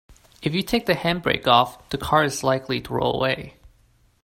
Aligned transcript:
If 0.41 0.55
you 0.55 0.63
take 0.63 0.87
the 0.87 0.95
handbrake 0.95 1.45
off, 1.45 1.87
the 1.89 1.97
car 1.99 2.23
is 2.23 2.43
likely 2.43 2.81
to 2.81 2.93
roll 2.95 3.13
away 3.21 3.57